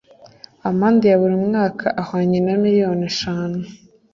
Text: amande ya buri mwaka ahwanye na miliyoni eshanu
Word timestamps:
amande 0.69 1.05
ya 1.11 1.17
buri 1.21 1.35
mwaka 1.47 1.85
ahwanye 2.01 2.37
na 2.45 2.53
miliyoni 2.61 3.03
eshanu 3.11 3.59